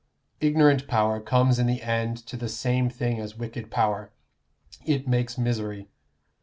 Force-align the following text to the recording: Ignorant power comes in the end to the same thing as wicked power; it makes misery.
Ignorant 0.39 0.87
power 0.87 1.19
comes 1.19 1.59
in 1.59 1.67
the 1.67 1.83
end 1.83 2.17
to 2.25 2.35
the 2.35 2.49
same 2.49 2.89
thing 2.89 3.19
as 3.19 3.37
wicked 3.37 3.69
power; 3.69 4.09
it 4.83 5.07
makes 5.07 5.37
misery. 5.37 5.89